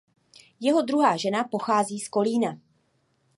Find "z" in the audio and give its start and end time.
1.99-2.09